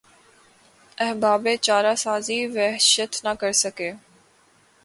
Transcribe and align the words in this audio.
احباب 0.97 1.43
چارہ 1.65 1.93
سازیٴ 1.95 2.43
وحشت 2.55 3.13
نہ 3.25 3.33
کرسکے 3.39 3.89